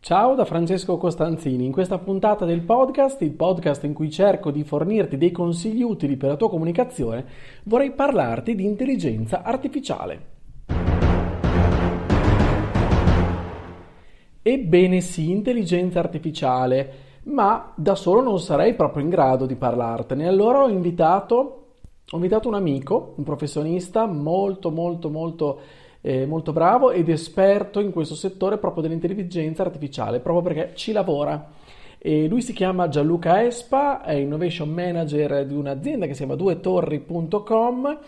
[0.00, 4.62] Ciao da Francesco Costanzini, in questa puntata del podcast, il podcast in cui cerco di
[4.62, 7.26] fornirti dei consigli utili per la tua comunicazione,
[7.64, 10.26] vorrei parlarti di intelligenza artificiale.
[14.40, 16.92] Ebbene sì, intelligenza artificiale,
[17.24, 20.28] ma da solo non sarei proprio in grado di parlartene.
[20.28, 21.66] Allora ho invitato,
[22.08, 25.60] ho invitato un amico, un professionista molto molto molto
[26.08, 31.50] eh, molto bravo ed esperto in questo settore proprio dell'intelligenza artificiale, proprio perché ci lavora.
[31.98, 37.98] E lui si chiama Gianluca Espa, è innovation manager di un'azienda che si chiama duetorri.com.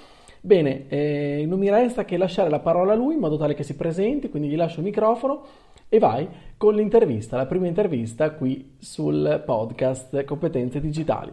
[0.40, 3.64] Bene, eh, non mi resta che lasciare la parola a lui in modo tale che
[3.64, 5.44] si presenti, quindi gli lascio il microfono
[5.90, 6.26] e vai
[6.56, 11.32] con l'intervista, la prima intervista qui sul podcast Competenze Digitali.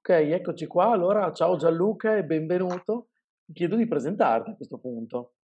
[0.00, 0.90] Ok, eccoci qua.
[0.90, 3.06] Allora, ciao Gianluca e benvenuto.
[3.52, 5.34] Chiedo di presentarti a questo punto.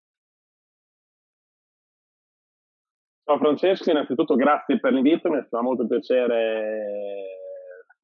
[3.23, 7.37] Ciao Francesco, innanzitutto grazie per l'invito, mi fa molto piacere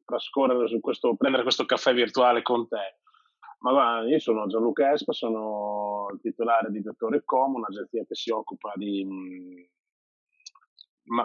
[0.05, 2.99] trascorrere su questo, prendere questo caffè virtuale con te.
[3.59, 8.29] Ma guarda, io sono Gianluca Espa, sono il titolare di Vettore Com, un'agenzia che si
[8.29, 9.05] occupa di,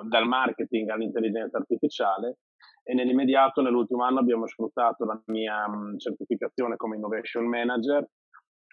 [0.08, 2.38] dal marketing all'intelligenza artificiale
[2.82, 8.08] e nell'immediato nell'ultimo anno abbiamo sfruttato la mia mm, certificazione come innovation manager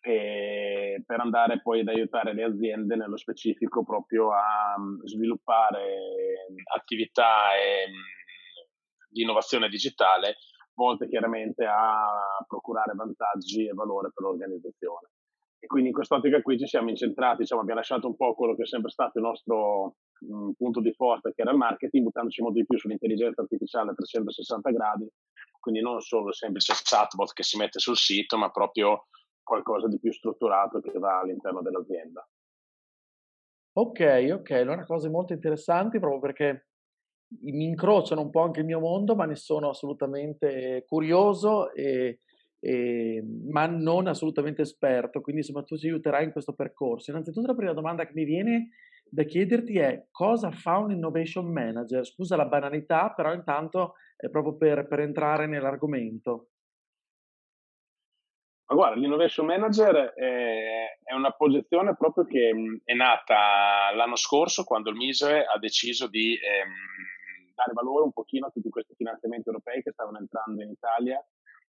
[0.02, 7.90] per andare poi ad aiutare le aziende nello specifico proprio a mm, sviluppare attività e,
[7.90, 10.38] mm, di innovazione digitale
[10.80, 15.10] volte chiaramente a procurare vantaggi e valore per l'organizzazione.
[15.60, 18.64] E quindi in quest'ottica qui ci siamo incentrati, diciamo, abbiamo lasciato un po' quello che
[18.64, 22.60] è sempre stato il nostro mh, punto di forza, che era il marketing, buttandoci molto
[22.60, 25.10] di più sull'intelligenza artificiale a 360 gradi,
[25.60, 29.08] quindi non solo il semplice chatbot che si mette sul sito, ma proprio
[29.50, 32.26] qualcosa di più strutturato che va all'interno dell'azienda.
[33.74, 36.68] Ok, ok, allora cose molto interessanti proprio perché
[37.42, 42.20] mi incrociano un po' anche il mio mondo, ma ne sono assolutamente curioso e
[42.62, 47.12] eh, ma non assolutamente esperto, quindi insomma tu ci aiuterai in questo percorso.
[47.12, 48.70] Innanzitutto la prima domanda che mi viene
[49.10, 52.06] da chiederti è cosa fa un innovation manager?
[52.06, 56.50] Scusa la banalità, però intanto è proprio per, per entrare nell'argomento.
[58.70, 62.54] Ma guarda, l'innovation manager è, è, una posizione proprio che
[62.84, 68.46] è nata l'anno scorso quando il MISE ha deciso di ehm, dare valore un pochino
[68.46, 71.20] a tutti questi finanziamenti europei che stavano entrando in Italia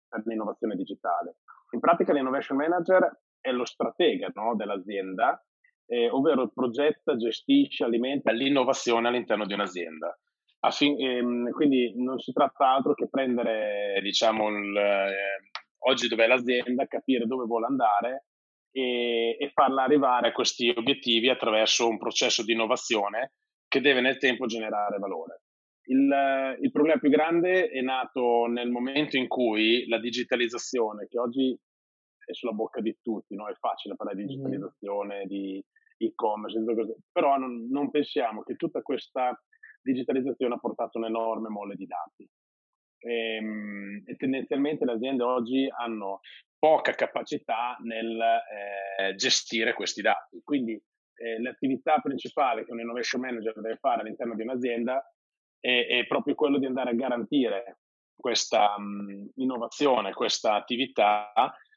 [0.06, 1.36] per l'innovazione digitale.
[1.70, 5.42] In pratica l'innovation manager è lo stratega no, dell'azienda,
[5.86, 10.18] eh, ovvero progetta, gestisce, alimenta l'innovazione all'interno di un'azienda.
[10.60, 15.50] Affin- ehm, quindi non si tratta altro che prendere, diciamo, il, eh,
[15.88, 18.26] oggi dov'è l'azienda, capire dove vuole andare
[18.70, 23.32] e, e farla arrivare a questi obiettivi attraverso un processo di innovazione
[23.68, 25.42] che deve nel tempo generare valore.
[25.84, 31.56] Il, il, problema più grande è nato nel momento in cui la digitalizzazione, che oggi
[32.24, 33.48] è sulla bocca di tutti, no?
[33.48, 35.62] è facile parlare di digitalizzazione, di
[35.96, 36.62] e-commerce,
[37.10, 39.38] però non, non, pensiamo che tutta questa
[39.82, 42.28] digitalizzazione ha portato un'enorme mole di dati.
[43.00, 46.20] E, ehm, e tendenzialmente le aziende oggi hanno
[46.58, 50.40] poca capacità nel eh, gestire questi dati.
[50.44, 50.72] Quindi
[51.14, 55.02] eh, l'attività principale che un innovation manager deve fare all'interno di un'azienda
[55.58, 57.79] è, è proprio quello di andare a garantire
[58.20, 61.32] questa um, innovazione, questa attività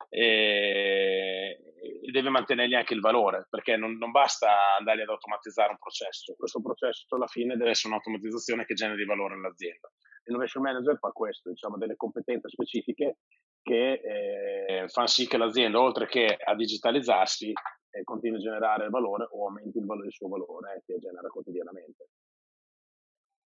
[0.09, 5.77] e, e, deve mantenergli anche il valore, perché non, non, basta andare ad automatizzare un
[5.79, 9.91] processo, questo processo alla fine deve essere un'automatizzazione che generi valore all'azienda.
[10.25, 13.17] L'innovation manager fa questo, diciamo delle competenze specifiche
[13.61, 17.51] che eh, fanno sì che l'azienda, oltre che a digitalizzarsi,
[17.89, 21.27] eh, continui a generare valore o aumenti il, valore, il suo valore eh, che genera
[21.27, 22.09] quotidianamente.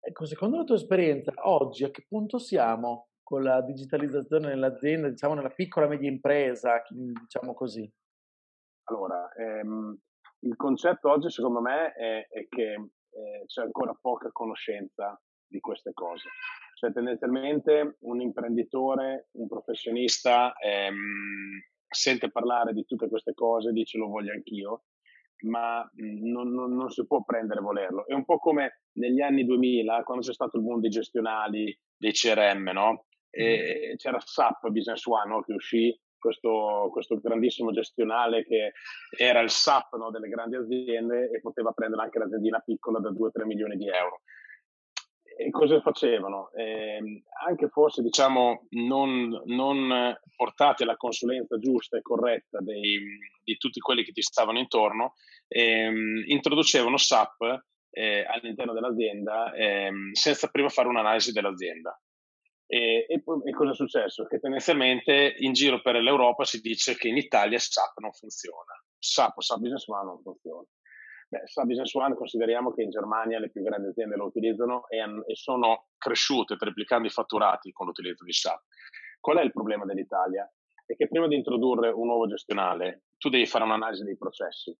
[0.07, 5.33] Ecco, secondo la tua esperienza, oggi a che punto siamo con la digitalizzazione nell'azienda, diciamo
[5.33, 7.91] nella piccola e media impresa, diciamo così?
[8.85, 9.99] Allora, ehm,
[10.45, 15.91] il concetto oggi secondo me è, è che eh, c'è ancora poca conoscenza di queste
[15.91, 16.29] cose.
[16.75, 24.07] Cioè tendenzialmente un imprenditore, un professionista ehm, sente parlare di tutte queste cose, dice lo
[24.07, 24.83] voglio anch'io,
[25.41, 28.05] ma non, non, non, si può prendere e volerlo.
[28.05, 32.11] È un po' come negli anni 2000, quando c'è stato il boom dei gestionali, dei
[32.11, 33.05] CRM, no?
[33.29, 35.41] e c'era SAP Business One no?
[35.43, 38.71] che uscì questo, questo, grandissimo gestionale che
[39.15, 43.45] era il SAP no, delle grandi aziende e poteva prendere anche l'aziendina piccola da 2-3
[43.45, 44.21] milioni di euro.
[45.39, 46.49] E cosa facevano?
[46.53, 52.99] Eh, anche forse diciamo non, non, portati alla consulenza giusta e corretta dei,
[53.43, 55.13] di tutti quelli che ti stavano intorno,
[55.47, 61.95] ehm, introducevano SAP eh, all'interno dell'azienda ehm, senza prima fare un'analisi dell'azienda.
[62.65, 64.25] E, e, e, cosa è successo?
[64.25, 68.73] Che tendenzialmente in giro per l'Europa si dice che in Italia SAP non funziona.
[68.97, 70.65] SAP o SAP Business One non funziona.
[71.29, 75.35] Beh, Business One consideriamo che in Germania le più grandi aziende lo utilizzano e, e
[75.35, 78.63] sono cresciute triplicando i fatturati con l'utilizzo di SAP.
[79.19, 80.49] Qual è il problema dell'Italia?
[80.85, 84.73] È che prima di introdurre un nuovo gestionale tu devi fare un'analisi dei processi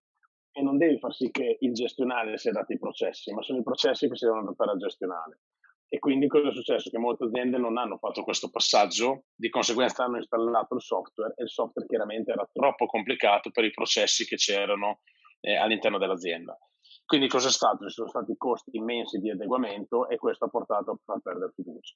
[0.50, 3.62] e non devi far sì che il gestionale si adatti ai processi, ma sono i
[3.62, 5.40] processi che si devono adattare al gestionale.
[5.86, 6.90] E quindi cosa è successo?
[6.90, 11.44] Che molte aziende non hanno fatto questo passaggio, di conseguenza hanno installato il software e
[11.44, 15.00] il software chiaramente era troppo complicato per i processi che c'erano
[15.40, 16.58] eh, all'interno dell'azienda.
[17.04, 17.86] Quindi cosa è stato?
[17.86, 21.94] Ci sono stati costi immensi di adeguamento e questo ha portato a perdere fiducia.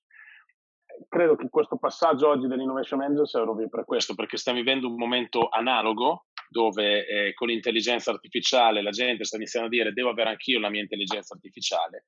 [1.08, 4.96] Credo che questo passaggio oggi dell'innovation manager sia proprio per questo, perché stiamo vivendo un
[4.96, 10.30] momento analogo dove eh, con l'intelligenza artificiale la gente sta iniziando a dire devo avere
[10.30, 12.04] anch'io la mia intelligenza artificiale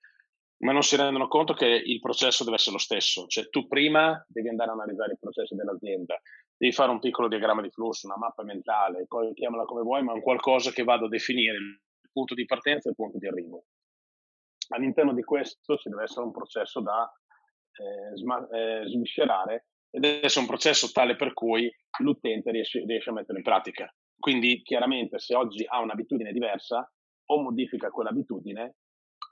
[0.58, 4.24] ma non si rendono conto che il processo deve essere lo stesso, cioè tu prima
[4.28, 6.18] devi andare a analizzare i processi dell'azienda,
[6.56, 10.20] devi fare un piccolo diagramma di flusso, una mappa mentale, chiamala come vuoi, ma un
[10.20, 11.80] qualcosa che vada a definire il
[12.12, 13.64] punto di partenza e il punto di arrivo.
[14.68, 17.12] All'interno di questo ci deve essere un processo da
[17.76, 21.70] eh, sma- eh, sviscerare ed deve essere un processo tale per cui
[22.00, 23.92] l'utente riesce, riesce a metterlo in pratica.
[24.18, 26.90] Quindi chiaramente se oggi ha un'abitudine diversa
[27.26, 28.76] o modifica quell'abitudine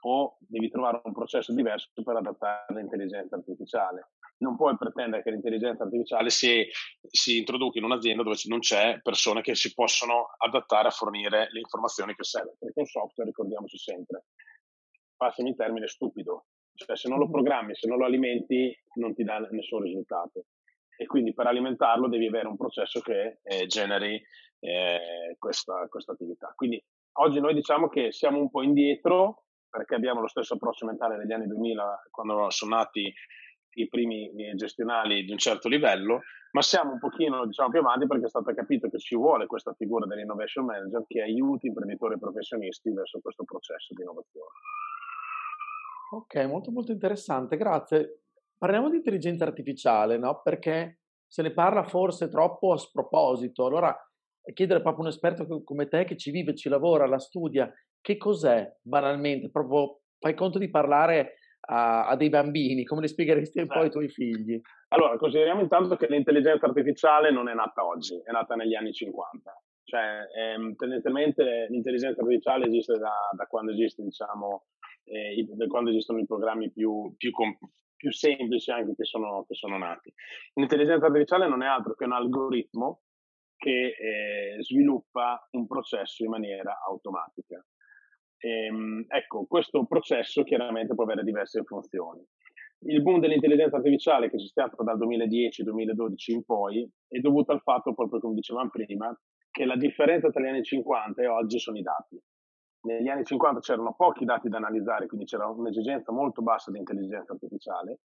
[0.05, 4.11] o devi trovare un processo diverso per adattare l'intelligenza artificiale.
[4.37, 6.65] Non puoi pretendere che l'intelligenza artificiale si,
[7.07, 11.59] si introduca in un'azienda dove non c'è persone che si possono adattare a fornire le
[11.59, 14.25] informazioni che servono, perché un software, ricordiamoci sempre,
[15.15, 17.33] passami il termine stupido, cioè se non lo mm-hmm.
[17.33, 20.45] programmi, se non lo alimenti, non ti dà nessun risultato.
[20.95, 24.21] E quindi per alimentarlo devi avere un processo che eh, generi
[24.59, 26.53] eh, questa, questa attività.
[26.55, 26.83] Quindi
[27.13, 29.42] oggi noi diciamo che siamo un po' indietro
[29.73, 33.11] perché abbiamo lo stesso approccio mentale degli anni 2000 quando sono nati
[33.75, 36.21] i primi gestionali di un certo livello,
[36.51, 39.73] ma siamo un pochino diciamo, più avanti perché è stato capito che ci vuole questa
[39.73, 44.51] figura dell'innovation manager che aiuti imprenditori e professionisti verso questo processo di innovazione.
[46.11, 48.25] Ok, molto molto interessante, grazie.
[48.55, 50.41] Parliamo di intelligenza artificiale, no?
[50.43, 53.65] Perché se ne parla forse troppo a sproposito.
[53.65, 53.97] Allora,
[54.53, 57.73] chiedere proprio un esperto come te che ci vive, ci lavora, la studia,
[58.03, 59.49] che cos'è banalmente?
[59.49, 61.35] Proprio fai conto di parlare
[61.67, 64.59] a, a dei bambini, come le spiegheresti un po' ai tuoi figli?
[64.89, 69.63] Allora, consideriamo intanto che l'intelligenza artificiale non è nata oggi, è nata negli anni 50.
[69.85, 74.65] Cioè, ehm, tendenzialmente l'intelligenza artificiale esiste da, da quando esiste, diciamo,
[75.05, 77.31] eh, da quando esistono i programmi più, più,
[77.95, 80.13] più semplici anche che sono, che sono, nati.
[80.55, 83.03] L'intelligenza artificiale non è altro che un algoritmo
[83.55, 87.65] che eh, sviluppa un processo in maniera automatica.
[88.45, 92.21] Ehm, ecco, questo processo chiaramente può avere diverse funzioni.
[92.85, 97.93] Il boom dell'intelligenza artificiale che c'è stato dal 2010-2012 in poi è dovuto al fatto,
[97.93, 99.17] proprio come dicevamo prima,
[99.49, 102.21] che la differenza tra gli anni 50 e oggi sono i dati.
[102.81, 107.31] Negli anni 50 c'erano pochi dati da analizzare, quindi c'era un'esigenza molto bassa di intelligenza
[107.31, 107.99] artificiale.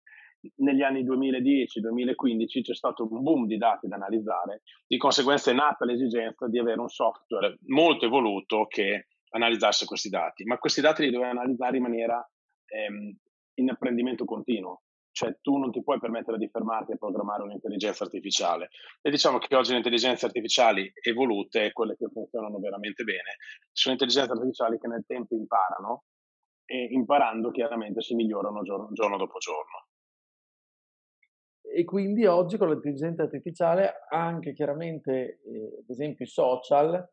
[0.57, 5.85] Negli anni 2010-2015 c'è stato un boom di dati da analizzare, di conseguenza è nata
[5.85, 11.11] l'esigenza di avere un software molto evoluto che analizzasse questi dati, ma questi dati li
[11.11, 12.25] devi analizzare in maniera
[12.65, 13.17] ehm,
[13.55, 18.69] in apprendimento continuo, cioè tu non ti puoi permettere di fermarti a programmare un'intelligenza artificiale.
[19.01, 23.37] E diciamo che oggi le intelligenze artificiali evolute, quelle che funzionano veramente bene,
[23.71, 26.03] sono intelligenze artificiali che nel tempo imparano
[26.65, 29.87] e imparando chiaramente si migliorano giorno, giorno dopo giorno.
[31.61, 37.05] E quindi oggi con l'intelligenza artificiale anche chiaramente, eh, ad esempio, i social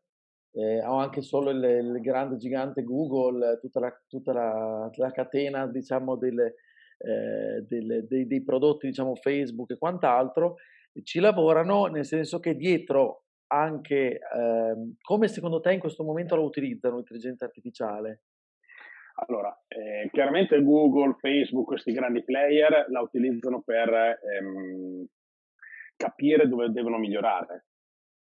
[0.53, 5.67] eh, o anche solo il, il, grande gigante Google, tutta la, tutta la, la catena
[5.67, 6.55] diciamo, delle,
[6.97, 10.55] eh, delle, dei, dei, prodotti diciamo, Facebook e quant'altro,
[11.03, 16.43] ci lavorano nel senso che dietro anche eh, come secondo te in questo momento lo
[16.43, 18.21] utilizzano l'intelligenza artificiale?
[19.27, 25.05] Allora, eh, chiaramente Google, Facebook, questi grandi player la utilizzano per ehm,
[25.95, 27.65] capire dove devono migliorare.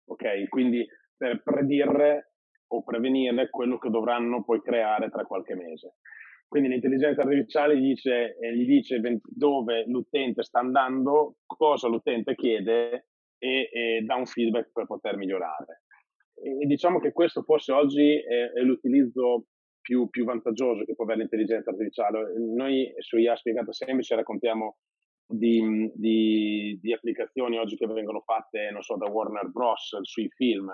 [0.04, 0.86] Ok, quindi
[1.22, 2.32] per predire
[2.66, 5.98] o prevenire quello che dovranno poi creare tra qualche mese.
[6.48, 13.06] Quindi l'intelligenza artificiale gli dice, gli dice dove l'utente sta andando, cosa l'utente chiede
[13.38, 15.84] e, e dà un feedback per poter migliorare.
[16.34, 19.46] E diciamo che questo forse oggi è, è l'utilizzo
[19.80, 22.34] più, più, vantaggioso che può avere l'intelligenza artificiale.
[22.36, 24.78] Noi su IA Spiegata Semplice raccontiamo
[25.24, 30.00] di, di, di, applicazioni oggi che vengono fatte, non so, da Warner Bros.
[30.02, 30.68] sui film,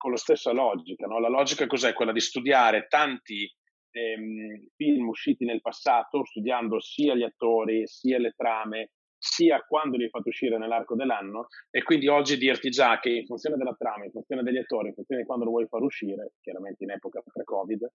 [0.00, 1.06] con la stessa logica.
[1.06, 1.18] No?
[1.18, 1.92] La logica cos'è?
[1.92, 3.46] Quella di studiare tanti
[3.90, 10.04] ehm, film usciti nel passato, studiando sia gli attori, sia le trame, sia quando li
[10.04, 14.06] hai fatti uscire nell'arco dell'anno e quindi oggi dirti già che in funzione della trama,
[14.06, 17.22] in funzione degli attori, in funzione di quando lo vuoi far uscire, chiaramente in epoca
[17.22, 17.92] pre-Covid,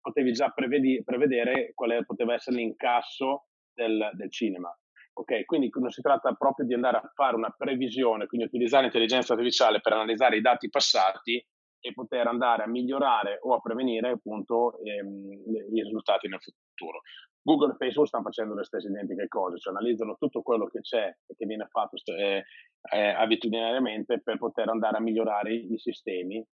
[0.00, 4.72] potevi già prevedi, prevedere quale poteva essere l'incasso del, del cinema.
[5.18, 9.32] Ok, quindi non si tratta proprio di andare a fare una previsione, quindi utilizzare l'intelligenza
[9.32, 11.44] artificiale per analizzare i dati passati
[11.80, 15.32] e poter andare a migliorare o a prevenire appunto ehm,
[15.74, 17.00] i risultati nel futuro.
[17.42, 21.06] Google e Facebook stanno facendo le stesse identiche cose, cioè analizzano tutto quello che c'è
[21.26, 22.44] e che viene fatto eh,
[22.92, 26.44] eh, abitudinariamente per poter andare a migliorare i sistemi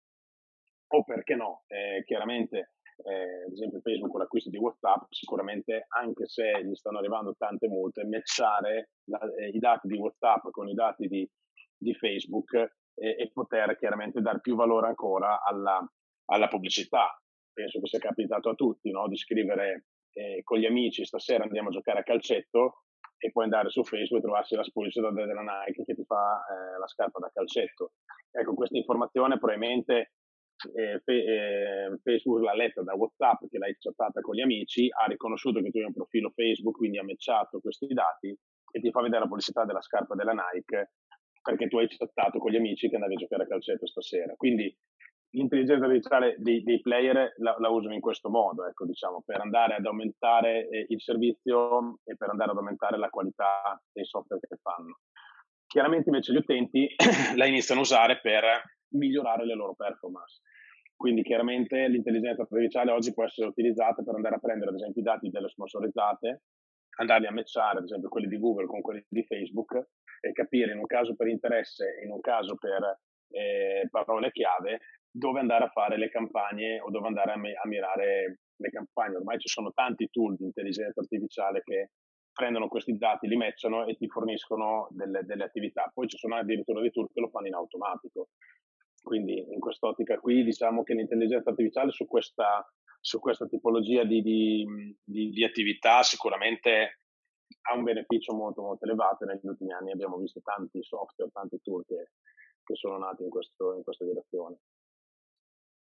[0.87, 6.25] o perché no, eh, chiaramente eh, ad esempio Facebook con l'acquisto di WhatsApp, sicuramente anche
[6.27, 10.73] se gli stanno arrivando tante multe, matchare la, eh, i dati di WhatsApp con i
[10.73, 11.29] dati di,
[11.77, 15.85] di Facebook e, e poter chiaramente dare più valore ancora alla,
[16.25, 17.19] alla pubblicità.
[17.51, 19.07] Penso che sia capitato a tutti no?
[19.07, 22.83] di scrivere eh, con gli amici stasera andiamo a giocare a calcetto
[23.17, 26.79] e poi andare su Facebook e trovarsi la pubblicità della Nike che ti fa eh,
[26.79, 27.93] la scarpa da calcetto.
[28.31, 30.11] Ecco, questa informazione probabilmente
[30.73, 35.61] eh, eh, Facebook l'ha letta da WhatsApp che l'hai chattata con gli amici, ha riconosciuto
[35.61, 38.35] che tu hai un profilo Facebook, quindi ha matchato questi dati
[38.71, 40.91] e ti fa vedere la pubblicità della scarpa della Nike
[41.41, 44.33] perché tu hai chattato con gli amici che andavi a giocare a calcetto stasera.
[44.35, 44.75] Quindi
[45.35, 49.75] l'intelligenza artificiale dei, dei player la, la, usano in questo modo, ecco, diciamo, per andare
[49.75, 54.57] ad aumentare eh, il servizio e per andare ad aumentare la qualità dei software che
[54.61, 54.99] fanno.
[55.67, 56.87] Chiaramente invece gli utenti
[57.35, 58.43] la iniziano a usare per
[58.95, 60.41] migliorare le loro performance.
[60.95, 65.05] Quindi chiaramente l'intelligenza artificiale oggi può essere utilizzata per andare a prendere ad esempio i
[65.05, 66.43] dati delle sponsorizzate,
[66.97, 69.87] andarli a matchare ad esempio quelli di Google con quelli di Facebook
[70.21, 72.99] e capire in un caso per interesse e in un caso per
[73.29, 74.79] eh, parole chiave
[75.11, 79.17] dove andare a fare le campagne o dove andare a, mi- a mirare le campagne.
[79.17, 81.91] Ormai ci sono tanti tool di intelligenza artificiale che
[82.33, 85.89] prendono questi dati, li matchano e ti forniscono delle, delle attività.
[85.93, 88.29] Poi ci sono addirittura dei tool che lo fanno in automatico.
[89.05, 92.67] Quindi in quest'ottica qui diciamo che l'intelligenza artificiale su questa,
[92.99, 94.65] su questa tipologia di, di,
[95.03, 97.01] di, di attività sicuramente
[97.69, 101.85] ha un beneficio molto molto elevato negli ultimi anni abbiamo visto tanti software, tanti tool
[101.85, 102.13] che,
[102.63, 104.57] che sono nati in, questo, in questa direzione.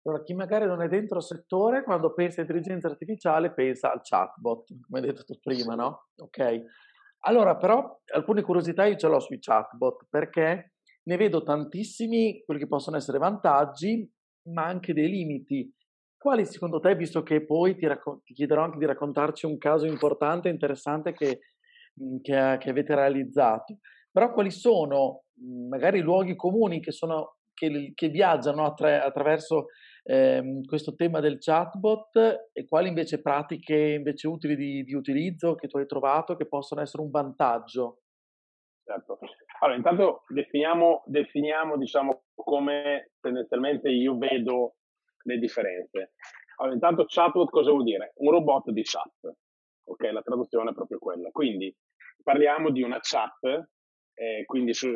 [0.02, 4.00] Allora, chi magari non è dentro il settore, quando pensa a intelligenza artificiale, pensa al
[4.02, 6.08] chatbot, come hai detto tu prima, no?
[6.16, 6.62] Ok.
[7.20, 10.74] Allora, però, alcune curiosità io ce l'ho sui chatbot, perché
[11.08, 14.08] ne vedo tantissimi, quelli che possono essere vantaggi,
[14.50, 15.72] ma anche dei limiti.
[16.18, 19.86] Quali secondo te, visto che poi ti, raccon- ti chiederò anche di raccontarci un caso
[19.86, 21.40] importante e interessante che,
[21.94, 23.78] mhmm, che, che, avete realizzato,
[24.12, 29.68] però quali sono mhmm, magari i luoghi comuni che, sono, che, che viaggiano attra- attraverso
[30.02, 35.68] ehm, questo tema del chatbot e quali invece pratiche invece utili di, di utilizzo che
[35.68, 38.00] tu hai trovato che possono essere un vantaggio?
[38.84, 39.18] Certo.
[39.60, 44.76] Allora, intanto definiamo, definiamo diciamo, come tendenzialmente io vedo
[45.24, 46.12] le differenze.
[46.56, 48.12] Allora, intanto chatbot cosa vuol dire?
[48.16, 49.36] Un robot di chat.
[49.84, 51.30] Ok, la traduzione è proprio quella.
[51.30, 51.74] Quindi
[52.22, 53.68] parliamo di una chat,
[54.14, 54.88] eh, quindi su,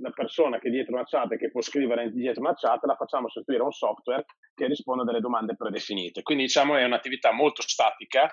[0.00, 2.96] la persona che è dietro una chat e che può scrivere dietro una chat la
[2.96, 6.22] facciamo sostituire a un software che risponde a delle domande predefinite.
[6.22, 8.30] Quindi diciamo è un'attività molto statica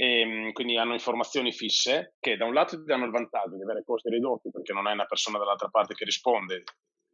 [0.00, 3.62] e ehm, quindi hanno informazioni fisse che da un lato ti danno il vantaggio di
[3.62, 6.62] avere costi ridotti perché non hai una persona dall'altra parte che risponde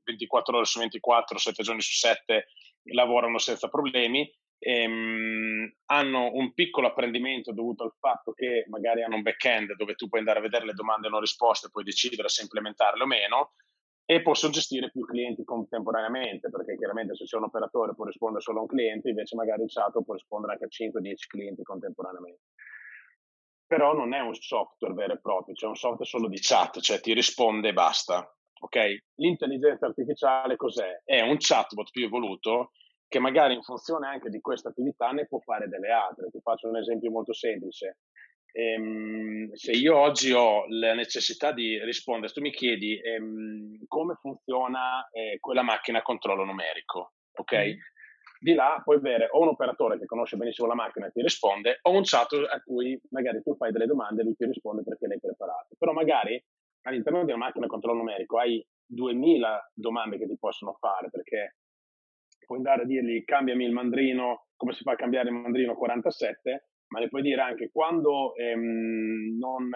[0.04, 2.46] 24 ore su 24, 7 giorni su 7
[2.92, 9.22] lavorano senza problemi, ehm, hanno un piccolo apprendimento dovuto al fatto che magari hanno un
[9.22, 13.02] back-end dove tu puoi andare a vedere le domande non risposte, puoi decidere se implementarle
[13.02, 13.54] o meno
[14.04, 18.60] e possono gestire più clienti contemporaneamente, perché chiaramente se c'è un operatore può rispondere solo
[18.60, 22.42] a un cliente, invece magari il chat può rispondere anche a 5-10 clienti contemporaneamente.
[23.66, 27.00] Però non è un software vero e proprio, cioè un software solo di chat, cioè
[27.00, 28.30] ti risponde e basta.
[28.60, 28.98] Okay?
[29.16, 31.02] L'intelligenza artificiale cos'è?
[31.04, 32.70] È un chatbot più evoluto
[33.08, 36.30] che magari in funzione anche di questa attività ne può fare delle altre.
[36.30, 37.98] Ti faccio un esempio molto semplice.
[38.52, 45.06] Ehm, se io oggi ho la necessità di rispondere, tu mi chiedi ehm, come funziona
[45.10, 47.54] eh, quella macchina a controllo numerico, ok?
[47.54, 47.78] Mm.
[48.46, 51.80] Di là puoi avere o un operatore che conosce benissimo la macchina e ti risponde,
[51.82, 55.08] o un chat a cui magari tu fai delle domande e lui ti risponde perché
[55.08, 55.74] l'hai preparato.
[55.76, 56.40] Però magari
[56.82, 61.56] all'interno di una macchina a controllo numerico hai 2000 domande che ti possono fare perché
[62.46, 66.68] puoi andare a dirgli cambiami il mandrino, come si fa a cambiare il mandrino 47,
[66.92, 69.68] ma le puoi dire anche quando ehm, non,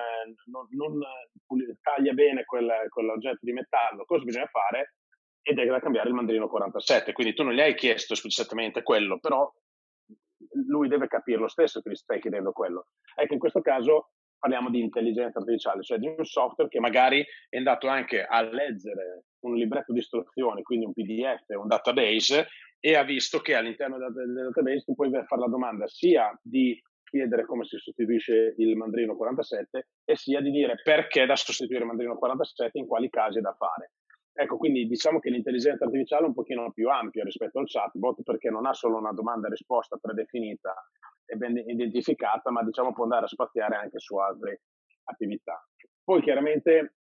[0.44, 1.00] non, non,
[1.82, 4.94] taglia bene quel, quell'oggetto di metallo, cosa bisogna fare?
[5.42, 7.12] Ed è da cambiare il mandrino 47.
[7.12, 9.50] Quindi tu non gli hai chiesto esplicitamente quello, però
[10.66, 12.88] lui deve capire lo stesso che gli stai chiedendo quello.
[13.14, 17.58] Ecco, in questo caso parliamo di intelligenza artificiale, cioè di un software che magari è
[17.58, 22.48] andato anche a leggere un libretto di istruzioni, quindi un PDF, un database,
[22.80, 27.44] e ha visto che all'interno del database tu puoi fare la domanda sia di chiedere
[27.44, 32.16] come si sostituisce il mandrino 47 e sia di dire perché da sostituire il mandrino
[32.16, 33.92] 47 in quali casi è da fare.
[34.32, 38.48] Ecco, quindi diciamo che l'intelligenza artificiale è un pochino più ampia rispetto al chatbot perché
[38.48, 40.74] non ha solo una domanda e risposta predefinita
[41.26, 44.62] e ben identificata, ma diciamo può andare a spaziare anche su altre
[45.04, 45.62] attività.
[46.02, 46.94] Poi chiaramente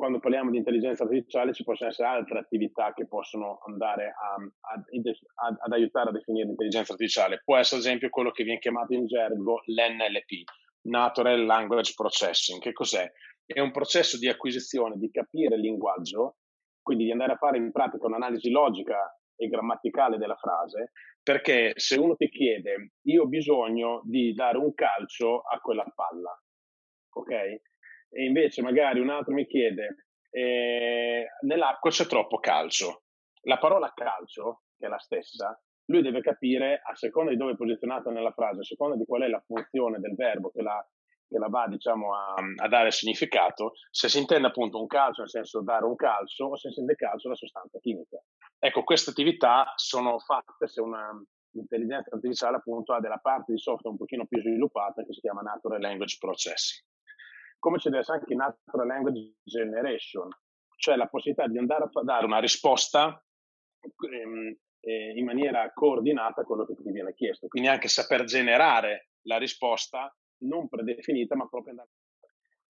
[0.00, 4.74] quando parliamo di intelligenza artificiale ci possono essere altre attività che possono andare a, a,
[4.74, 7.42] a, ad aiutare a definire l'intelligenza artificiale.
[7.44, 10.48] Può essere ad esempio quello che viene chiamato in gergo l'NLP,
[10.88, 12.62] Natural Language Processing.
[12.62, 13.10] Che cos'è?
[13.44, 16.36] È un processo di acquisizione, di capire il linguaggio
[16.82, 21.98] quindi di andare a fare in pratica un'analisi logica e grammaticale della frase, perché se
[21.98, 26.38] uno ti chiede, io ho bisogno di dare un calcio a quella palla,
[27.12, 27.30] ok?
[27.30, 33.04] E invece magari un altro mi chiede, eh, nell'acqua c'è troppo calcio.
[33.42, 37.56] La parola calcio, che è la stessa, lui deve capire a seconda di dove è
[37.56, 40.84] posizionata nella frase, a seconda di qual è la funzione del verbo che la
[41.30, 45.30] che la va diciamo, a, a, dare significato, se si intende appunto un calcio nel
[45.30, 48.20] senso dare un calcio o se si intende calcio la sostanza chimica.
[48.58, 51.10] Ecco, queste attività sono fatte se una
[51.52, 55.40] intelligenza artificiale appunto ha della parte di software un pochino più sviluppata che si chiama
[55.40, 56.84] Natural Language Processing.
[57.58, 60.28] Come ci deve essere anche Natural Language Generation,
[60.76, 63.22] cioè la possibilità di andare a dare una risposta
[63.80, 67.48] ehm, eh, in maniera coordinata a quello che ti viene chiesto.
[67.48, 71.88] Quindi anche saper generare la risposta non predefinita, ma proprio andare.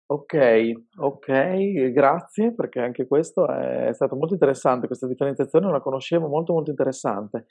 [0.06, 6.52] Ok, ok, grazie perché anche questo è stato molto interessante, questa differenziazione la conoscevo, molto
[6.52, 7.46] molto interessante.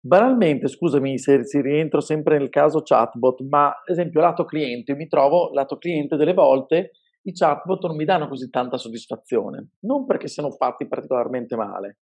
[0.00, 5.08] Banalmente, scusami se si rientro sempre nel caso chatbot, ma ad esempio lato cliente, mi
[5.08, 6.92] trovo lato cliente delle volte
[7.22, 11.98] i chatbot non mi danno così tanta soddisfazione, non perché siano fatti particolarmente male,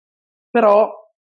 [0.48, 0.90] però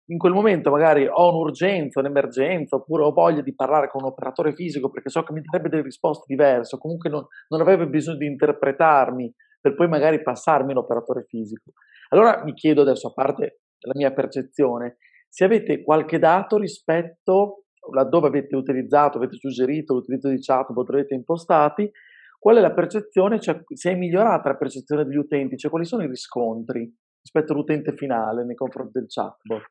[0.06, 4.54] in quel momento magari ho un'urgenza, un'emergenza, oppure ho voglia di parlare con un operatore
[4.54, 8.18] fisico perché so che mi darebbe delle risposte diverse, o comunque non, non avrebbe bisogno
[8.18, 11.72] di interpretarmi per poi magari passarmi l'operatore fisico.
[12.10, 18.28] Allora mi chiedo adesso, a parte la mia percezione, se avete qualche dato rispetto laddove
[18.28, 21.90] avete utilizzato, avete suggerito l'utilizzo di chatbot, avete impostati,
[22.38, 26.02] qual è la percezione, cioè se è migliorata la percezione degli utenti, cioè quali sono
[26.02, 26.90] i riscontri
[27.20, 29.62] rispetto all'utente finale nei confronti del chatbot?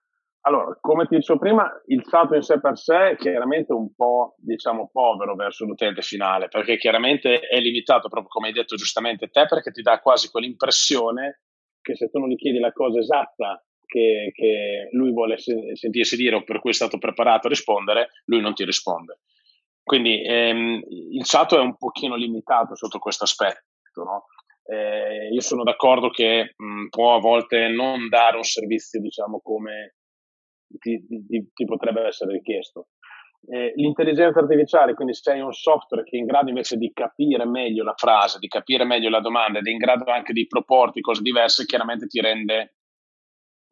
[0.46, 4.36] Allora, come ti dicevo prima, il salto in sé per sé è chiaramente un po',
[4.40, 9.46] diciamo, povero verso l'utente finale, perché chiaramente è limitato, proprio come hai detto giustamente te,
[9.46, 11.44] perché ti dà quasi quell'impressione
[11.82, 16.18] che se tu non gli chiedi la cosa esatta che, che lui vuole se- sentirsi
[16.18, 19.20] dire o per cui è stato preparato a rispondere, lui non ti risponde.
[19.82, 24.26] Quindi ehm, il salto è un pochino limitato sotto questo aspetto, no?
[24.66, 29.96] eh, io sono d'accordo che mh, può a volte non dare un servizio, diciamo, come
[30.80, 32.88] ti, ti, ti potrebbe essere richiesto.
[33.46, 37.46] Eh, l'intelligenza artificiale, quindi se hai un software che è in grado invece di capire
[37.46, 41.02] meglio la frase, di capire meglio la domanda ed è in grado anche di proporti
[41.02, 42.76] cose diverse, chiaramente ti rende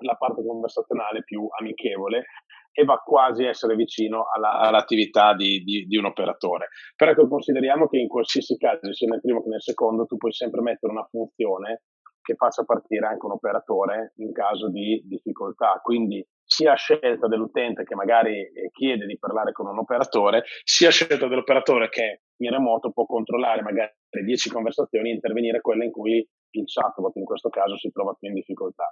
[0.03, 2.25] la parte conversazionale più amichevole
[2.73, 6.69] e va quasi a essere vicino alla, all'attività di, di, di, un operatore.
[6.95, 10.33] Però ecco, consideriamo che in qualsiasi caso, sia nel primo che nel secondo, tu puoi
[10.33, 11.83] sempre mettere una funzione
[12.21, 15.79] che faccia partire anche un operatore in caso di difficoltà.
[15.81, 21.27] Quindi sia scelta dell'utente che magari eh, chiede di parlare con un operatore, sia scelta
[21.27, 26.63] dell'operatore che in remoto può controllare magari 10 conversazioni e intervenire quelle in cui il
[26.65, 28.83] chatbot in questo caso si trova più in difficoltà.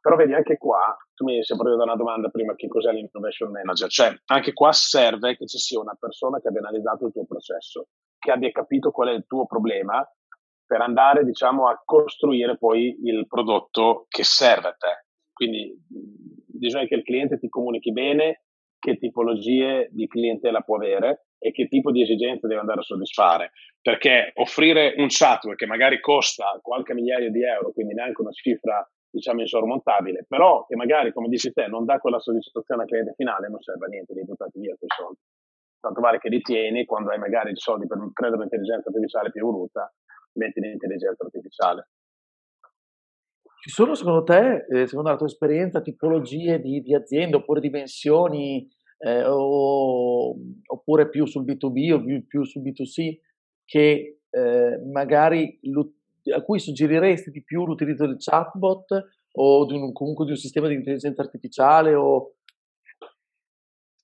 [0.00, 3.50] Però vedi anche qua, tu mi sei proprio da una domanda prima che cos'è l'innovation
[3.50, 7.24] manager, cioè anche qua serve che ci sia una persona che abbia analizzato il tuo
[7.26, 7.88] processo,
[8.20, 10.08] che abbia capito qual è il tuo problema
[10.64, 15.06] per andare diciamo a costruire poi il prodotto che serve a te.
[15.32, 15.74] Quindi
[16.58, 18.42] bisogna che il cliente ti comunichi bene
[18.78, 23.52] che tipologie di clientela può avere e che tipo di esigenze deve andare a soddisfare.
[23.80, 28.86] Perché offrire un software che magari costa qualche migliaio di euro, quindi neanche una cifra
[29.10, 33.48] diciamo insormontabile, però che magari, come dici te, non dà quella soddisfazione al cliente finale,
[33.48, 35.20] non serve a niente, li buttati via quei soldi.
[35.80, 39.42] Tanto vale che li tieni quando hai magari i soldi per prendere l'intelligenza artificiale più
[39.42, 39.90] evoluta,
[40.34, 41.88] metti l'intelligenza artificiale.
[43.64, 48.68] Ci sono secondo te, eh, secondo la tua esperienza, tipologie di, di aziende oppure dimensioni
[48.98, 53.20] eh, o, oppure più sul B2B o più, più sul B2C
[53.64, 55.58] che eh, magari
[56.34, 60.68] a cui suggeriresti di più l'utilizzo del chatbot o di un, comunque di un sistema
[60.68, 61.94] di intelligenza artificiale?
[61.94, 62.34] O...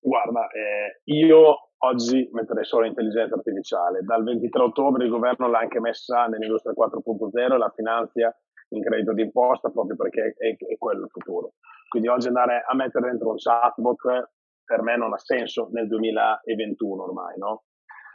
[0.00, 4.00] Guarda, eh, io oggi metterei solo l'intelligenza artificiale.
[4.04, 8.34] Dal 23 ottobre il governo l'ha anche messa nell'industria 4.0 e la finanzia
[8.70, 11.54] in credito d'imposta proprio perché è, è, quello il futuro.
[11.88, 14.30] Quindi oggi andare a mettere dentro un chatbot
[14.64, 17.64] per me non ha senso nel 2021 ormai, no?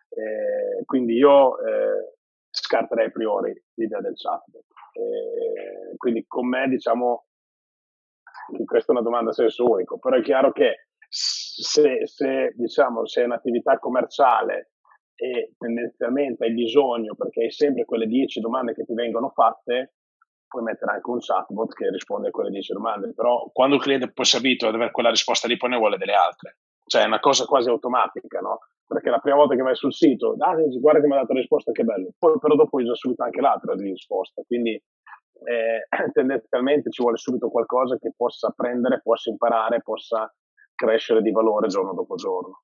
[0.09, 2.15] Eh, quindi io eh,
[2.49, 4.65] scarterei a priori l'idea del chatbot.
[4.93, 7.25] Eh, quindi con me diciamo
[8.65, 13.21] questa è una domanda a senso unico, però è chiaro che se, se, diciamo, se
[13.21, 14.71] è un'attività commerciale
[15.15, 19.93] e tendenzialmente hai bisogno, perché hai sempre quelle 10 domande che ti vengono fatte,
[20.47, 24.11] puoi mettere anche un chatbot che risponde a quelle 10 domande, però quando il cliente
[24.11, 26.57] poi si abitua ad avere quella risposta lì, poi ne vuole delle altre.
[26.85, 28.59] Cioè è una cosa quasi automatica, no?
[28.85, 31.39] Perché la prima volta che vai sul sito, ah, guarda che mi ha dato la
[31.39, 32.11] risposta, che bello.
[32.17, 34.43] Poi però dopo già subito anche l'altra risposta.
[34.45, 40.31] Quindi eh, tendenzialmente ci vuole subito qualcosa che possa prendere, possa imparare, possa
[40.75, 42.61] crescere di valore giorno dopo giorno.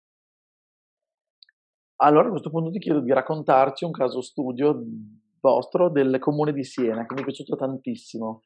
[2.04, 4.84] Allora a questo punto ti chiedo di raccontarci un caso studio
[5.42, 8.44] vostro del comune di Siena che mi è piaciuto tantissimo.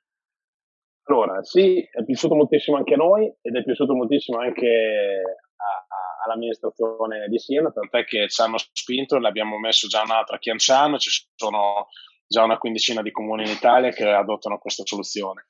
[1.07, 5.21] Allora, sì, è piaciuto moltissimo anche a noi ed è piaciuto moltissimo anche
[5.55, 10.39] a, a, all'amministrazione di Siena, tant'è che ci hanno spinto, l'abbiamo messo già un'altra a
[10.39, 11.89] Chianciano, ci sono
[12.27, 15.49] già una quindicina di comuni in Italia che adottano questa soluzione.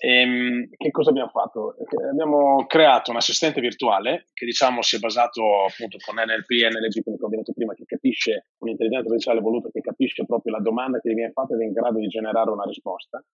[0.00, 1.76] E, ehm, che cosa abbiamo fatto?
[2.10, 7.02] Abbiamo creato un assistente virtuale che diciamo si è basato appunto con NLP e NLG,
[7.02, 11.10] come ho detto prima, che capisce un'intelligenza artificiale voluta che capisce proprio la domanda che
[11.10, 13.24] gli viene fatta ed è in grado di generare una risposta.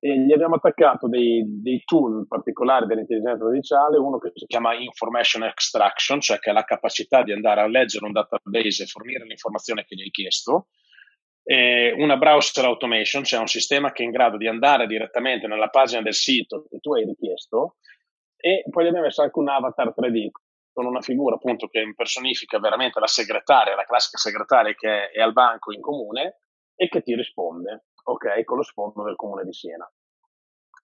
[0.00, 5.44] E gli abbiamo attaccato dei, dei tool particolari dell'intelligenza artificiale, uno che si chiama Information
[5.44, 9.84] Extraction, cioè che ha la capacità di andare a leggere un database e fornire l'informazione
[9.86, 10.66] che gli hai chiesto,
[11.44, 15.68] eh, una browser automation, cioè un sistema che è in grado di andare direttamente nella
[15.68, 17.76] pagina del sito che tu hai richiesto
[18.36, 20.28] e poi abbiamo messo anche un avatar 3D
[20.72, 25.32] con una figura appunto che impersonifica veramente la segretaria, la classica segretaria che è, al
[25.32, 26.38] banco in comune
[26.74, 29.88] e che ti risponde, ok, con lo sfondo del comune di Siena.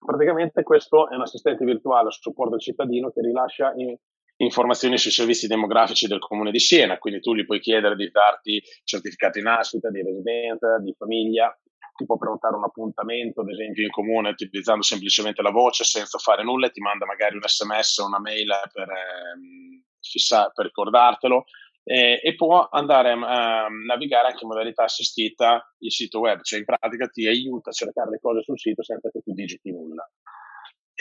[0.03, 3.73] Praticamente questo è un assistente virtuale a supporto del cittadino che rilascia
[4.43, 8.61] informazioni sui servizi demografici del comune di Siena, quindi tu gli puoi chiedere di darti
[8.83, 11.55] certificato di nascita, di residenza, di famiglia,
[11.95, 16.43] ti può prenotare un appuntamento, ad esempio in comune, utilizzando semplicemente la voce senza fare
[16.43, 21.45] nulla ti manda magari un sms o una mail per, eh, fissa, per ricordartelo
[21.83, 26.59] eh, e può andare a, a navigare anche in modalità assistita il sito web, cioè
[26.59, 30.09] in pratica ti aiuta a cercare le cose sul sito senza che tu digiti nulla.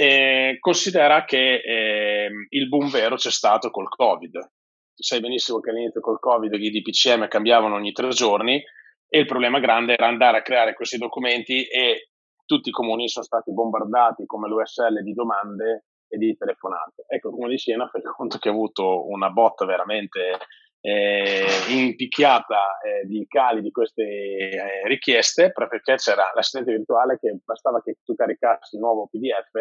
[0.00, 4.50] E considera che eh, il boom vero c'è stato col Covid.
[4.94, 8.64] Sai benissimo che all'inizio col Covid i DPCM cambiavano ogni tre giorni
[9.06, 12.12] e il problema grande era andare a creare questi documenti e
[12.46, 17.04] tutti i comuni sono stati bombardati come l'USL di domande e di telefonate.
[17.06, 20.38] Ecco, il comune di Siena fa conto che ha avuto una botta veramente
[20.80, 27.38] eh, impicchiata eh, di cali di queste eh, richieste proprio perché c'era l'assistente virtuale che
[27.44, 29.60] bastava che tu caricassi il nuovo PDF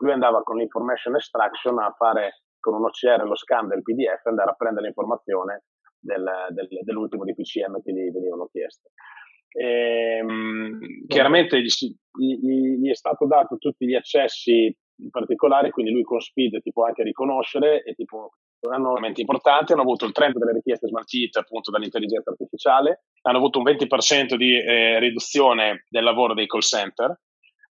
[0.00, 4.28] lui andava con l'information extraction a fare con un OCR lo scan del PDF e
[4.28, 5.64] andare a prendere l'informazione
[5.98, 8.90] del, del, dell'ultimo DPCM che gli venivano chieste.
[9.52, 11.68] E, ehm, chiaramente gli,
[12.18, 14.74] gli, gli, è stato dato tutti gli accessi
[15.10, 18.32] particolari, quindi lui con Speed ti può anche riconoscere e tipo
[18.68, 23.58] hanno veramente importanti, hanno avuto il 30% delle richieste smaltite appunto dall'intelligenza artificiale, hanno avuto
[23.58, 27.18] un 20% di eh, riduzione del lavoro dei call center,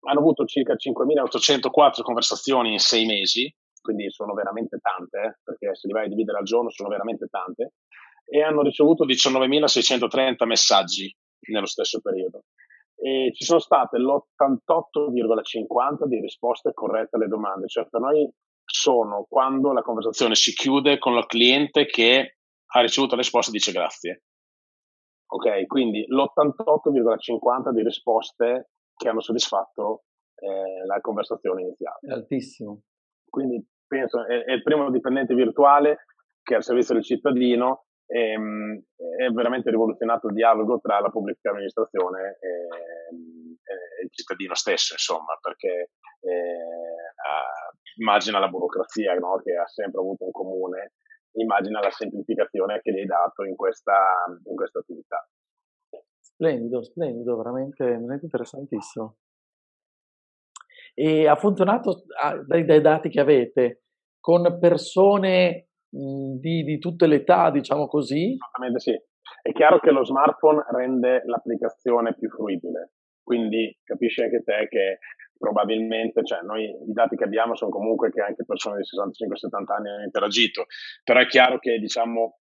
[0.06, 5.88] hanno avuto circa 5.804 conversazioni in sei mesi, quindi sono veramente tante, eh, perché se
[5.88, 7.74] li vai a dividere al giorno sono veramente tante,
[8.26, 11.16] e hanno ricevuto 19.630 messaggi
[11.52, 12.46] nello stesso periodo.
[12.96, 18.28] E ci sono state l'88,50 di risposte corrette alle domande, cioè per noi
[18.64, 23.54] sono quando la conversazione si chiude con il cliente che ha ricevuto la risposta e
[23.54, 24.24] dice grazie.
[25.28, 30.04] Ok, quindi l'88,50 di risposte che hanno soddisfatto
[30.36, 32.00] eh, la conversazione iniziale.
[32.02, 32.82] È altissimo.
[33.30, 36.06] Quindi penso è, è, il primo dipendente virtuale
[36.42, 38.84] che è al servizio del cittadino e, ehm,
[39.18, 45.38] è veramente rivoluzionato il dialogo tra la pubblica amministrazione e, e il cittadino stesso, insomma,
[45.42, 45.90] perché
[46.22, 46.66] eh,
[47.98, 49.42] immagina la burocrazia no?
[49.44, 50.94] che ha sempre avuto un comune,
[51.34, 55.28] immagina la semplificazione che gli hai dato in questa, in questa attività.
[56.36, 59.16] Splendido, splendido, veramente, veramente interessantissimo.
[60.94, 62.04] E ha funzionato
[62.46, 63.84] dai, dai dati che avete
[64.20, 68.36] con persone mh, di, di tutte le età, diciamo così?
[68.38, 68.92] Assolutamente sì.
[69.42, 72.94] È chiaro che lo smartphone rende l'applicazione più fruibile,
[73.24, 75.00] quindi capisci anche te che
[75.38, 79.90] probabilmente, cioè noi i dati che abbiamo sono comunque che anche persone di 65-70 anni
[79.90, 80.66] hanno interagito,
[81.04, 82.40] però è chiaro che diciamo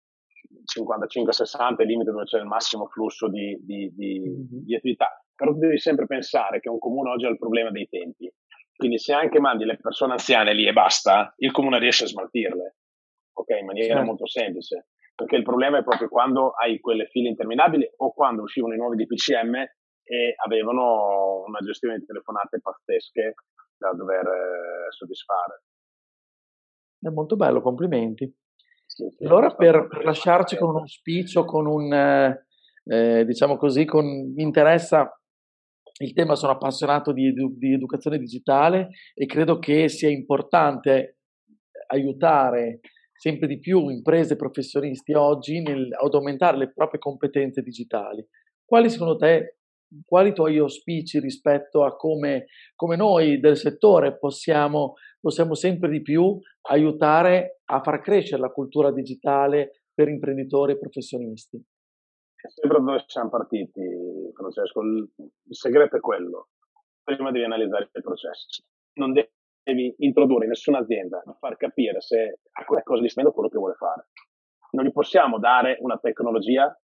[0.68, 4.64] 55-60 è il limite dove c'è il massimo flusso di, di, di, mm-hmm.
[4.66, 7.88] di attività, però tu devi sempre pensare che un comune oggi ha il problema dei
[7.88, 8.32] tempi,
[8.76, 12.76] quindi se anche mandi le persone anziane lì e basta, il comune riesce a smaltirle,
[13.34, 14.06] ok, in maniera certo.
[14.06, 18.76] molto semplice, perché il problema è proprio quando hai quelle file interminabili o quando uscivano
[18.76, 23.34] i nuovi DPCM e avevano una gestione di telefonate pazzesche
[23.76, 25.64] da dover eh, soddisfare.
[27.00, 28.32] È molto bello, complimenti.
[29.22, 32.46] Allora per, per lasciarci con un auspicio, con un, eh,
[32.86, 35.12] eh, diciamo così, con, mi interessa
[36.00, 41.18] il tema, sono appassionato di, di educazione digitale e credo che sia importante
[41.88, 42.80] aiutare
[43.14, 48.26] sempre di più imprese e professionisti oggi nel, ad aumentare le proprie competenze digitali.
[48.64, 49.58] Quali secondo te
[50.06, 52.46] quali tuoi auspici rispetto a come,
[52.76, 56.38] come noi del settore possiamo, possiamo, sempre di più
[56.70, 61.58] aiutare a far crescere la cultura digitale per imprenditori e professionisti?
[62.36, 63.82] È sempre dove siamo partiti,
[64.34, 64.82] Francesco.
[64.82, 65.10] Il,
[65.50, 66.50] segreto è quello.
[67.04, 68.64] Prima devi analizzare i processi.
[68.94, 73.50] Non devi introdurre in nessuna azienda a far capire se ha qualcosa di spendo quello
[73.50, 74.10] che vuole fare.
[74.72, 76.78] Non gli possiamo dare una tecnologia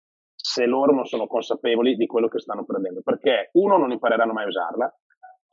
[0.41, 4.45] se loro non sono consapevoli di quello che stanno prendendo, perché uno non impareranno mai
[4.45, 4.95] a usarla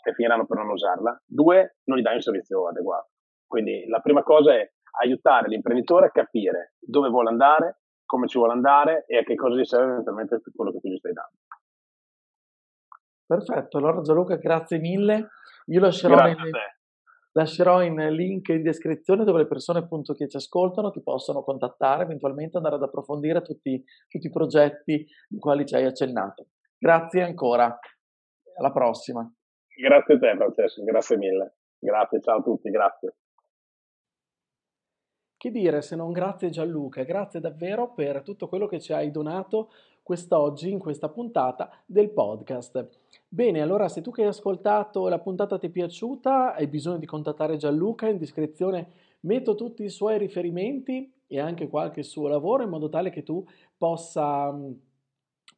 [0.02, 3.10] e finiranno per non usarla, due non gli dai un servizio adeguato.
[3.46, 4.70] Quindi la prima cosa è
[5.00, 9.56] aiutare l'imprenditore a capire dove vuole andare, come ci vuole andare e a che cosa
[9.56, 11.36] gli serve eventualmente quello che tu gli stai dando.
[13.26, 15.28] Perfetto, allora Gianluca grazie mille.
[15.66, 16.77] Io lascerò grazie nelle,
[17.38, 22.02] Lascerò in link in descrizione dove le persone appunto che ci ascoltano ti possono contattare,
[22.02, 26.48] eventualmente andare ad approfondire tutti, tutti i progetti di quali ci hai accennato.
[26.76, 27.78] Grazie ancora,
[28.56, 29.32] alla prossima.
[29.80, 31.58] Grazie a te Francesco, grazie mille.
[31.78, 33.14] Grazie, ciao a tutti, grazie.
[35.36, 39.70] Che dire se non grazie Gianluca, grazie davvero per tutto quello che ci hai donato
[40.08, 42.88] quest'oggi in questa puntata del podcast.
[43.28, 47.04] Bene, allora se tu che hai ascoltato la puntata ti è piaciuta, hai bisogno di
[47.04, 48.88] contattare Gianluca, in descrizione
[49.20, 53.44] metto tutti i suoi riferimenti e anche qualche suo lavoro in modo tale che tu
[53.76, 54.58] possa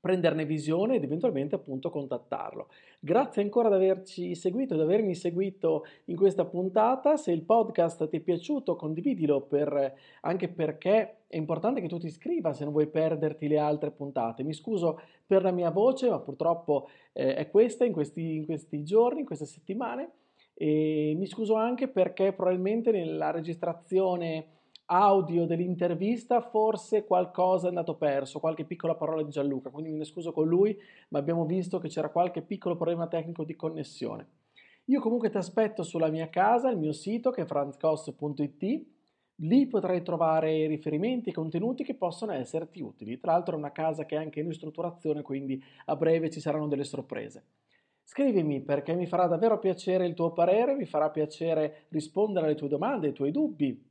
[0.01, 2.69] prenderne visione ed eventualmente appunto contattarlo.
[2.99, 7.17] Grazie ancora di averci seguito, di avermi seguito in questa puntata.
[7.17, 12.07] Se il podcast ti è piaciuto, condividilo per, anche perché è importante che tu ti
[12.07, 14.43] iscriva se non vuoi perderti le altre puntate.
[14.43, 18.83] Mi scuso per la mia voce, ma purtroppo eh, è questa in questi, in questi
[18.83, 20.13] giorni, in queste settimane.
[20.55, 24.60] E mi scuso anche perché probabilmente nella registrazione
[24.93, 30.05] audio dell'intervista forse qualcosa è andato perso, qualche piccola parola di Gianluca, quindi me ne
[30.05, 30.77] scuso con lui,
[31.11, 34.27] ma abbiamo visto che c'era qualche piccolo problema tecnico di connessione.
[34.87, 38.87] Io comunque ti aspetto sulla mia casa, il mio sito che è franzcos.it,
[39.37, 43.21] lì potrai trovare riferimenti e contenuti che possono esserti utili.
[43.21, 46.67] Tra l'altro è una casa che è anche in ristrutturazione, quindi a breve ci saranno
[46.67, 47.45] delle sorprese.
[48.03, 52.67] Scrivimi perché mi farà davvero piacere il tuo parere, mi farà piacere rispondere alle tue
[52.67, 53.90] domande, ai tuoi dubbi,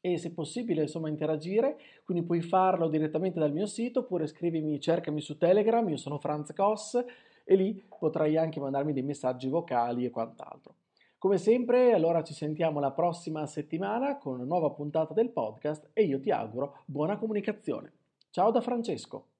[0.00, 5.20] e se possibile insomma interagire, quindi puoi farlo direttamente dal mio sito oppure scrivimi, cercami
[5.20, 7.04] su Telegram, io sono Franz Koss
[7.44, 10.74] e lì potrai anche mandarmi dei messaggi vocali e quant'altro.
[11.18, 16.04] Come sempre, allora ci sentiamo la prossima settimana con una nuova puntata del podcast e
[16.04, 17.92] io ti auguro buona comunicazione.
[18.30, 19.35] Ciao da Francesco.